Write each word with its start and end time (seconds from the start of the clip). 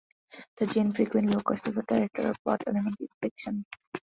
The 0.57 0.65
jinn 0.65 0.93
frequently 0.93 1.35
occurs 1.35 1.61
as 1.67 1.77
a 1.77 1.83
character 1.83 2.27
or 2.27 2.33
plot 2.43 2.63
element 2.65 2.95
in 2.99 3.07
fiction. 3.21 3.67